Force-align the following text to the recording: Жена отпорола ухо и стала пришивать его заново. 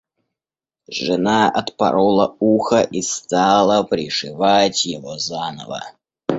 Жена 0.89 1.51
отпорола 1.59 2.27
ухо 2.39 2.81
и 2.81 3.03
стала 3.03 3.83
пришивать 3.83 4.83
его 4.85 5.19
заново. 5.19 5.81